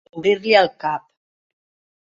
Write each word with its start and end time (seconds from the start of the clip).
Obrir-li 0.19 0.55
el 0.61 0.71
cap. 0.85 1.05